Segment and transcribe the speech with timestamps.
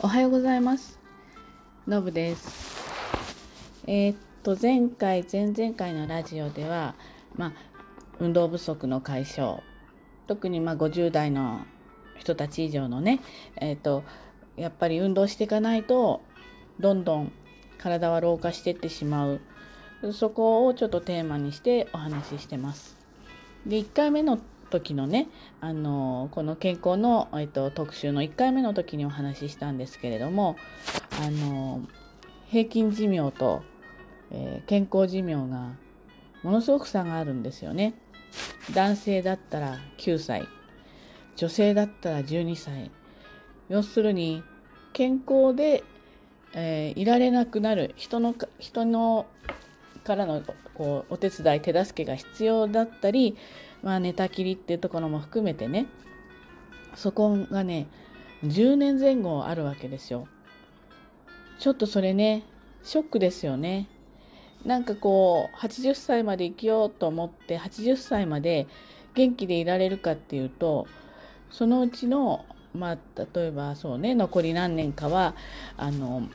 [0.00, 0.96] おはようございます。
[1.88, 2.76] のぶです。
[3.88, 6.94] えー、っと前回前々回のラジオでは
[7.34, 7.52] まあ
[8.20, 9.60] 運動不足の解消
[10.28, 11.62] 特にま50代の
[12.16, 13.18] 人たち以上のね
[13.60, 14.04] えー、っと
[14.56, 16.20] やっぱり運動していかないと
[16.78, 17.32] どんどん
[17.78, 19.40] 体は老化してってしまう。
[20.12, 22.96] そこをちょっとテーマにしてお話ししてます。
[23.66, 24.38] で1回目の
[24.68, 25.28] 時のね
[25.60, 30.56] あのこの健康の、えっと、特集の1回目の時にお話ししたんですけれども
[31.22, 31.82] あの
[32.46, 33.62] 平均寿命と、
[34.30, 35.72] えー、健康寿命が
[36.42, 37.94] ものすごく差があるんですよね。
[38.74, 40.46] 男性だったら9歳
[41.36, 42.90] 女性だったら12歳
[43.68, 44.42] 要するに
[44.92, 45.84] 健康で、
[46.52, 49.26] えー、いられなくなる人の人の
[50.08, 50.42] からの
[50.74, 53.36] こうお手伝い手助けが必要だったり
[53.82, 55.86] まあ、寝たきりっていうところも含めてね
[56.94, 57.86] そこがね
[58.44, 60.26] 10年前後あるわけですよ。
[61.58, 62.44] ちょっとそれね
[62.82, 63.88] ショックですよね。
[64.64, 68.66] なんかこう80歳まで生きようと思って80歳まで
[69.14, 70.86] 元気でいられるかっていうと
[71.50, 72.98] そのうちのまあ
[73.34, 75.34] 例えばそうね残り何年かは
[75.76, 76.28] あの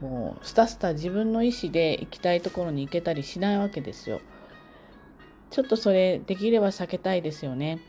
[0.00, 4.20] もうスタスタ自分の意思で行きたいところに行けたりしないわけですよ。
[5.50, 7.80] ちょっとそれできれば避けたいですよね。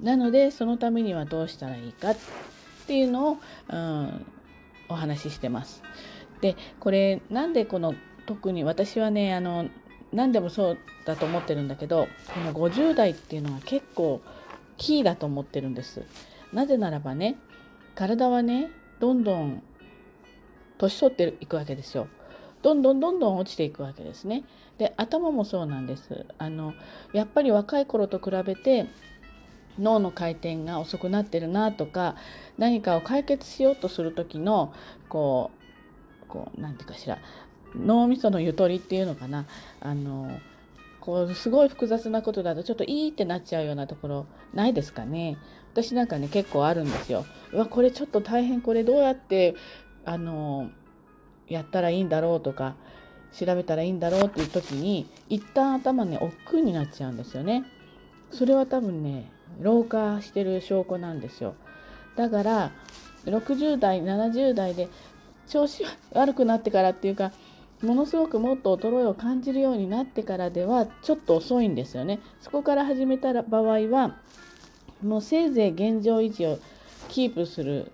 [0.00, 2.16] なのでそのためにはどうしたらいいかっ
[2.86, 3.36] ていうのを、
[3.68, 4.26] うん、
[4.88, 5.82] お話ししてます。
[6.40, 7.94] でこれなんでこの
[8.26, 9.66] 特に私はねあの
[10.12, 14.20] 何でもそうだと思ってるんだけどこの50代っていうのは結構
[14.76, 16.02] キーだと思ってるんです。
[16.52, 17.36] なぜならばね
[17.94, 18.70] 体はね
[19.00, 19.62] どんどん
[20.78, 22.08] 年取っていくわけですよ。
[22.62, 24.44] どんどんどんどん落ちていくわけですね。
[24.78, 26.26] で頭もそうなんです。
[26.38, 26.74] あの
[27.12, 28.86] やっぱり若い頃と比べて
[29.78, 32.16] 脳の回転が遅くなってるなとか
[32.58, 34.72] 何かを解決しようとする時の
[35.08, 35.50] こ
[36.22, 37.18] うこう何て言うかしら
[37.76, 39.46] 脳みそのゆとりっていうのかな
[39.80, 40.38] あの
[41.00, 45.36] こうすごい複雑なことだとちょっといいってなっちゃうようなところないですかね
[45.72, 47.26] 私なんかね結構あるんですよ。
[47.52, 49.56] うわこれちょっと大変これどうやって
[50.04, 50.70] あの
[51.48, 52.74] やったらいいんだろうとか
[53.32, 57.64] 調べたらいいんだろうっていう時に一旦頭ね億劫になっちゃうんですよね。
[58.30, 61.54] それは多分ね老化してる証拠なんですよ。
[62.16, 62.70] だから
[63.24, 64.88] 60代70代で
[65.48, 67.32] 調子悪くなってからっていうか
[67.82, 72.20] ものすごくもっと衰えを感じるようになってからではちょっと遅いんですよね。
[72.40, 74.16] そこから始めた場合は
[75.02, 76.58] もうせいぜい現状維持を
[77.08, 77.90] キープする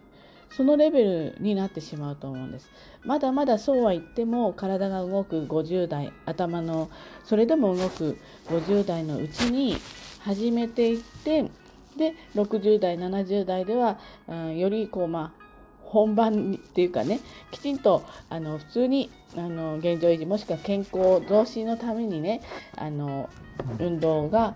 [0.51, 2.71] そのレベルになってしまうと思うんです。
[3.05, 6.91] まだまだそうは言っても体が動く50代頭の
[7.25, 8.19] それでも動く
[8.49, 9.77] 50代のうちに
[10.21, 11.51] 始めていって
[11.97, 15.41] で60代70代では、うん、よりこうまあ
[15.85, 22.43] 本番っていうかねきちんとあの普通にあの現状維持もしくは健康増進のためにね
[22.77, 23.29] あの
[23.79, 24.55] 運動が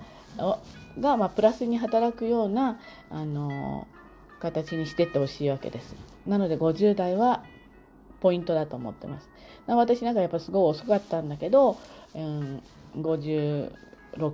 [1.01, 2.79] が、まあ、プラスに働くような
[3.11, 3.87] あの
[4.45, 5.95] 形にしてってほしいわけです。
[6.27, 7.45] なので50代は
[8.21, 9.29] ポイントだと思ってます。
[9.67, 11.79] 私なんかやっぱすごい遅かったんだけど、
[12.15, 12.63] うん、
[12.97, 13.71] 56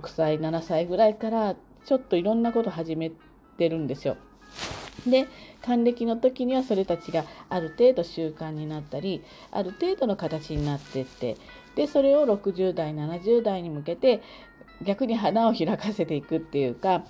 [0.07, 1.55] 歳7歳ぐらいから
[1.85, 3.11] ちょっといろんなこと始め
[3.57, 4.17] てるんですよ。
[5.07, 5.27] で
[5.61, 11.37] 還暦の時にはそれたちがある程度習慣になったりある程度の形になってって
[11.75, 14.21] でそれを60代70代に向けて
[14.83, 17.05] 逆に花を開かせていくっていうか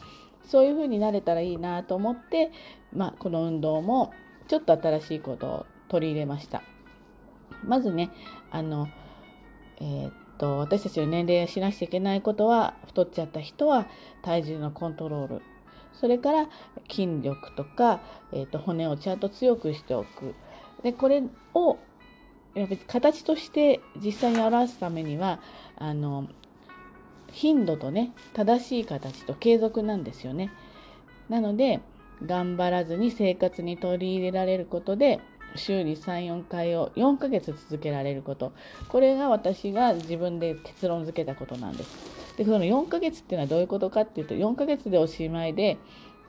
[0.46, 2.52] そういう風になれたらいいなと思って、
[2.94, 4.14] まあ、この運動も
[4.48, 6.64] ちょっと新しいことを取り入れました。
[7.64, 8.10] まずね
[8.50, 8.88] あの、
[9.80, 13.88] えー、っと私たちの年齢をしなくちゃいけないことは太っちゃった人は
[14.24, 15.42] 体重のコントロール
[15.94, 16.50] それから
[16.90, 18.02] 筋力とか、
[18.32, 20.34] えー、と骨をちゃんと強くしておく
[20.84, 21.78] でこれを
[22.56, 25.40] やっぱり形として実際に表すためには
[25.78, 26.28] あの
[27.32, 30.52] 頻度とね正しい形と継続なんですよね。
[31.30, 31.80] なので
[32.26, 35.20] 頑張らずに生活に取り入れられることで
[35.56, 38.54] 週に34回を4ヶ月続けられること
[38.90, 42.22] これが私が自分で結論付けたことなんです。
[42.38, 45.78] でその4ヶ月っていうのはどういうことかっていうと4ヶ月でおしまいで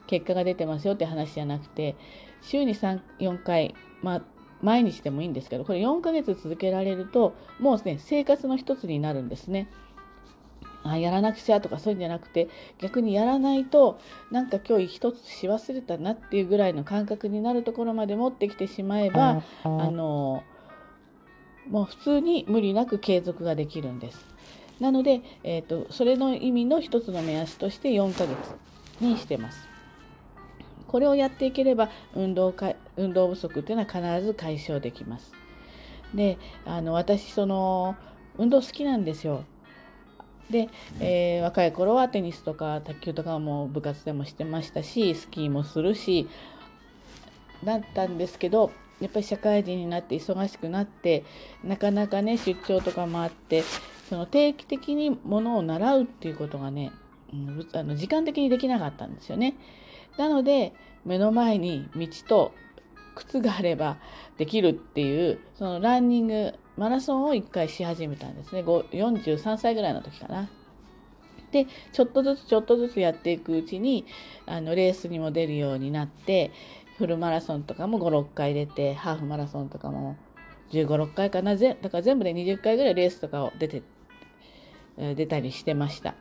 [0.07, 1.95] 結果が出てますよって話じゃなくて
[2.41, 4.21] 週に34回まあ
[4.61, 9.69] 毎日でもいいんですけどこれ4ヶ月続けられるともうね生活の一つになるんですね。
[10.83, 12.49] あやらなくちゃとかそういうんじゃなくて
[12.79, 13.99] 逆にやらないと
[14.31, 20.43] なんか今日一つし忘れたなっていうぐらいの感覚になるところまで持ってきてしまえばあの
[21.69, 24.33] もう普通に無理なく継続ができるんです。
[24.79, 28.37] なので、えーと、それの意味の一つの目安として4ヶ月
[28.99, 29.67] にしてます。
[30.87, 32.53] これをやっていければ運動
[32.97, 35.31] 運動不足っていうのは必ず解消できます。
[36.13, 37.95] であの私その
[38.37, 39.45] 運動好きなんですよ。
[40.49, 40.69] で、
[40.99, 46.27] えー、若い頃はテニスとか卓球とかも部活でもしてましたしスキーもするし
[47.63, 51.23] だったんですけどやっぱり社会人になって忙しくなって
[51.63, 53.63] なかなかね出張とかもあって
[54.09, 56.91] その定期的にものを習うっていうことがね、
[57.33, 59.55] うん、あの時間的にできなかったんですよね。
[60.17, 60.73] なので
[61.05, 62.53] 目の前に道と
[63.15, 63.97] 靴があれば
[64.37, 68.61] できるっていうそのランニングマラソンを1回し始めたんですね。
[68.63, 70.49] 43歳ぐらいの時かな。
[71.51, 74.05] でちょっとずつちょっとずつやっていくうちに
[74.47, 76.51] あのレースにも出るようになって
[76.97, 80.17] フルマラソンとかも56回出てハーフマラソンとかも
[80.71, 81.55] 1 5 6回かな。
[81.55, 83.83] だから全部で20回ぐらいレースとかを出て
[84.97, 86.15] 出たりしてました。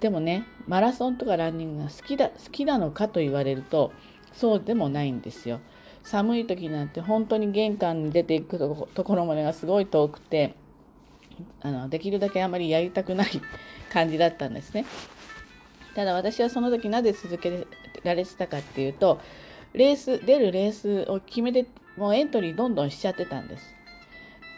[0.00, 3.92] でもねマラソンとかランニングが好きだ好きなのかと言われると
[4.32, 5.60] そうでもないんですよ。
[6.04, 10.54] 寒い時なんて本当に玄関に出ていくところまでがすごい遠くて
[11.60, 13.28] あのできるだけあまりやりたくない
[13.92, 14.84] 感じだったんですね。
[15.94, 17.66] ただ私はその時なぜ続け
[18.02, 19.20] られてたかっていうと
[19.74, 21.66] レース出るレースを決めて
[21.96, 23.74] もうエントリーどんどんしちゃってたんです。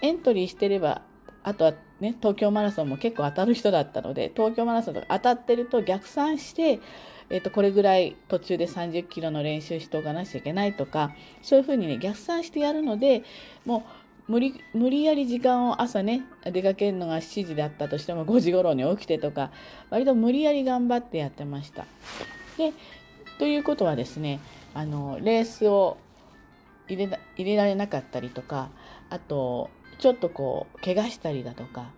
[0.03, 1.03] エントリーしてれば
[1.45, 6.81] あとはね東京マラソンも結構当たる人だったので東京マラソンとか当たってると逆算して
[7.31, 11.13] えー、とこれぐらい途中で30キロの練習しておかなきゃいけないとか
[11.43, 13.23] そういうふうにね逆算してやるので
[13.65, 13.87] も
[14.29, 19.51] う無理無理やり時間を朝ね出かけるのが7時だったとしても5時頃に起きてとか
[19.91, 21.85] 割と無理やり頑張ってやってました。
[22.57, 22.73] で
[23.39, 24.41] ということはですね
[24.73, 25.99] あのレースを
[26.89, 28.71] 入れ入れられなかったりとか
[29.11, 31.91] あとちょっとこう怪我したりだとか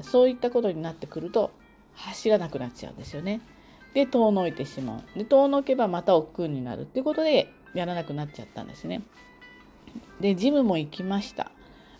[0.00, 1.50] そういったことになってくると
[1.94, 3.40] 走らなくなっちゃうんですよね。
[3.94, 5.18] で遠のいてしまう。
[5.18, 9.02] で遠のけばまた億劫になるっていうことでやらなくなっちゃったんですね。
[10.20, 11.50] でジムも行きました。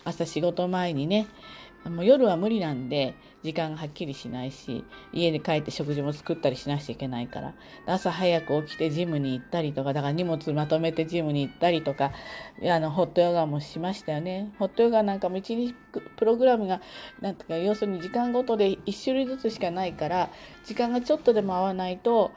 [0.05, 1.27] 朝仕事前にね
[1.89, 7.53] もう夜は無理なんで時間がはっきりしないし家に帰って食事も作ったりしなくちゃいけないから
[7.85, 12.13] 朝早く起きてジムに行ったりとかだから荷物まとめてジムに行ったりとか
[12.63, 15.75] あのホットヨガもしましたよねホットヨガなんかも一日
[16.15, 16.81] プログラムが
[17.19, 20.29] なんとか要するに時間ごとで1種類ずつしかないから
[20.65, 22.31] 時間がちょっとでも合わないと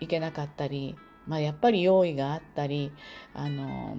[0.00, 0.94] いけなかったり、
[1.26, 2.92] まあ、やっぱり用意があったり
[3.32, 3.96] あの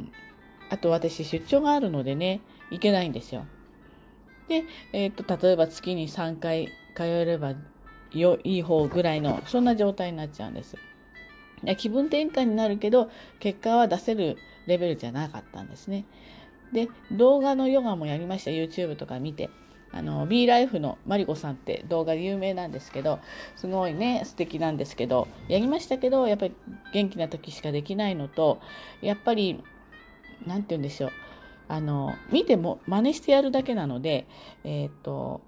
[0.69, 3.45] あと私出張があるのでね行けないんですよ。
[4.51, 7.53] で、えーと、例えば月に3回通えれば
[8.11, 10.75] よいい方ぐらいのそんな状態になっちゃうんです。
[11.77, 13.09] 気分転換になるけど
[13.39, 16.03] 結果は出せるレベルじゃなかったんですね。
[16.73, 19.49] で動画のヨガもやりました YouTube とか見て。
[19.93, 23.19] あの B ライフのマリコさんって動画で有名なんですけど
[23.57, 26.55] すごいね素敵なんですけどやりましたけどやっぱり
[26.93, 28.61] 元気な時しかできないのと
[29.01, 29.61] やっぱり
[30.47, 31.11] 何て言うんでしょう
[31.67, 34.27] あの見ても真似してやるだけなので、
[34.63, 35.41] えーと、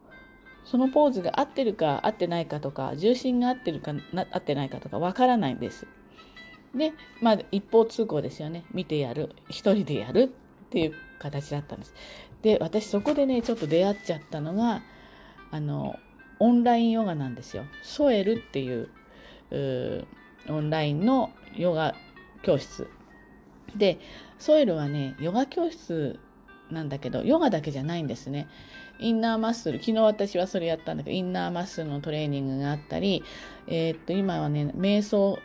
[0.63, 5.87] そのポーズが合ってるか合ってないかとか重心が合ってるかな合ってないかとかわからないんです。
[6.73, 10.23] でまあ一方通行ですよね見てやる一人でやる
[10.65, 11.93] っていう形だったんです。
[12.41, 14.81] で私そこでねちょっと出会っちゃったのが
[15.51, 15.97] あの
[16.39, 17.63] オンラインヨガなんですよ。
[17.83, 18.89] ソエルっていう
[20.49, 21.95] オンラインのヨガ
[22.41, 22.89] 教室
[23.75, 23.99] で
[24.39, 26.19] ソイルはねヨガ教室
[26.71, 28.47] なんだけどヨガだけじゃないんですね。
[28.99, 33.23] インナーマッスル昨日私はそれやったんだけどインナーマッスルのトレーニングがあったり、
[33.67, 35.39] えー、っと今はね瞑想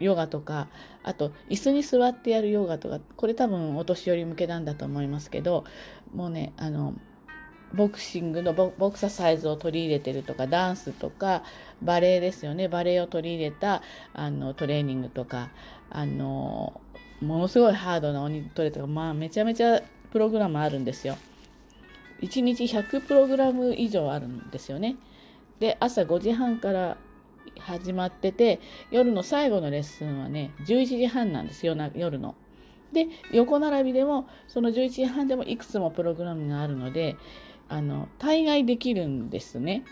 [0.00, 0.68] ヨガとか
[1.02, 5.64] あと椅子に座ってやるヨガとかこれ多分お年寄り向けなんだと思いますけど
[6.14, 6.94] もうねあの
[7.74, 11.42] ボクシングのボクササイズを取り入れてるとかダンスとか
[11.82, 15.50] バレエですよねバレエを取り入れたあのトレーニングとか
[15.90, 16.80] あの
[17.20, 21.16] ものすごいハードな鬼トレとか、まあ、めちゃめちゃプログラムあるんですよ。
[22.22, 24.96] 1日100プログラム以上あるんですよね。
[25.58, 26.96] で、朝5時半から
[27.58, 28.60] 始まってて、
[28.90, 32.34] 夜の最後のレッスンはね、11時半なんですよ、夜の。
[32.92, 37.16] で、横並びでも、その11時半でもいくつもプログラムがあるので、
[37.70, 39.84] あの、大概できるんですね。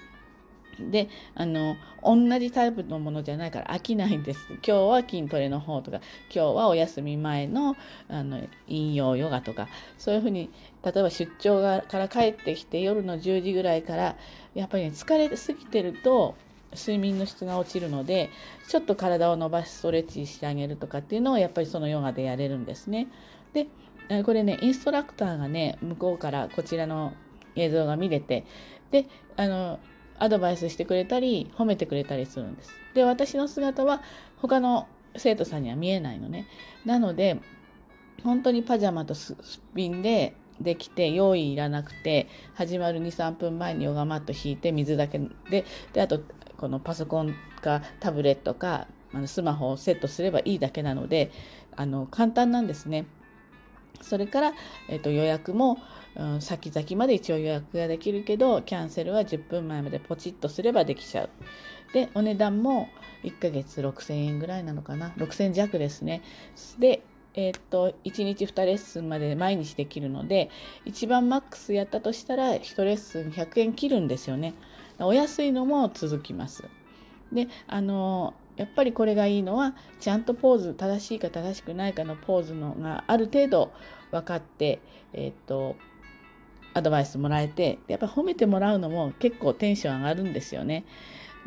[0.79, 6.01] であの同じタイプのものじゃないから飽きないんです 今日は筋トレの方とか
[6.33, 7.77] 今日はお休み前の
[8.09, 10.51] あの引用ヨガとかそういうふうに
[10.85, 14.17] 例えば出張がから帰ってきて夜の10時ぐらいから
[14.55, 16.37] やっぱり、ね、疲れすぎてると
[16.73, 18.31] 睡眠の質が落ちるので
[18.69, 23.09] ちょっと体を伸ばしストレッチしてあげるとかっていうのをやっぱりそのヨガでやれるんですね。
[23.53, 23.67] で
[24.25, 27.13] これねインストラクターがね向こうからこちらの
[27.62, 28.45] 映像が見れて
[28.91, 29.81] であの
[30.19, 32.73] アドバイスしてくれたり褒めてくれたりするんです。
[32.95, 34.03] で私の姿は
[34.37, 36.47] 他の生徒さんには見えないのね。
[36.85, 37.41] なので
[38.25, 39.37] 本当にパジャマとすっ
[39.75, 46.21] ぴんでできて用意いらなくて始まる23分前にヨガマット引いて水だけでであと
[46.57, 51.31] このパソコンかタブレットかあのスマホをセットすればいいだけなので
[51.77, 53.07] あの簡単なんですね。
[54.02, 54.52] それから、
[54.88, 55.78] えーと、予約も、
[56.17, 61.31] うん、先々まで一応予約ができるけどキャンセルは10分前までポチッとすればできちゃう。
[61.93, 62.88] でお値段も
[63.25, 66.23] 1ヶ月6000円ぐらいなのかな6000弱ですね。
[66.78, 67.02] で
[67.35, 70.50] えー、と1日2レッスンまで毎日できるので
[70.85, 74.55] 一番マックスやったとしたら1レッスン100円切るんですよね。
[74.99, 76.64] お安いのも続きます。
[77.33, 83.73] であのやっぱりこれがいいのはちゃんとポーズ正しいか正しくないかのポーズのがある程度
[84.11, 84.81] 分かって、
[85.12, 85.77] え、っと
[86.75, 90.85] アドバイスもらえてやっぱ褒めてもらうのも結構テンション上がるんですよね。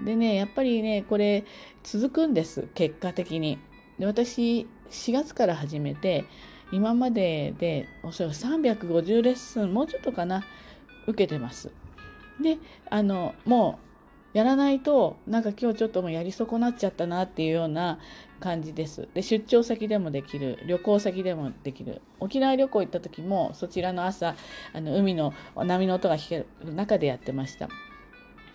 [0.04, 1.44] でねやっぱりねこれ
[1.84, 3.60] 続くんです結果的に。
[4.00, 6.26] で私4月から始めて
[6.72, 10.44] 今まででおそらく350レッスンもうちょっとかな
[11.08, 11.72] 受けてます。
[12.42, 12.58] で
[12.90, 13.91] あのもう
[14.34, 18.00] やらないとなんか今日ちょっともうやり損なっちゃったなっていうような
[18.40, 19.08] 感じです。
[19.14, 24.36] で出張先でもできる旅行先でもできる沖縄旅行行った時もそちらの朝
[24.74, 27.70] あの海の波の音が聞ける中でやってました。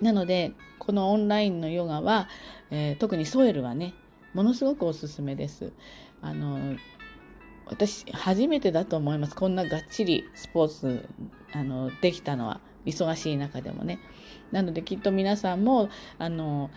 [0.01, 2.29] なのでこのオンラインのヨガは、
[2.71, 3.95] えー、特にソエルはね
[4.35, 5.73] ものすごくおすすめです。
[6.23, 6.77] あの
[7.67, 11.09] 私初めてだと思いますこんながっちりスポーツ
[11.53, 13.99] あのできたのは忙しい中でもね。
[14.53, 16.71] なのできっと皆さんもあの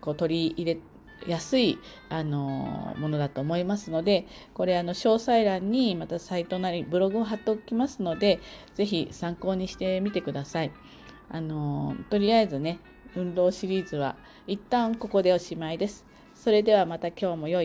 [0.00, 0.80] こう取り入れ
[1.26, 8.38] やすいあのものだと思いますのでこれあの詳細欄にまたサイトなりブログを貼っておきますので
[8.76, 10.70] 是非参考にしてみてください。
[11.30, 12.78] あのとりあえずね
[13.16, 16.06] 運動シリーズは一旦ここでおしまいです。
[16.34, 17.56] それではまた今日も良い